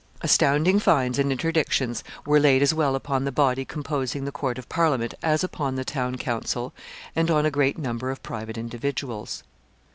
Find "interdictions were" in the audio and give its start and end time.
1.31-2.39